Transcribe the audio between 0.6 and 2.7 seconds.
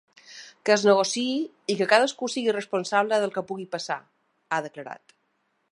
Que es negociï i que cadascú sigui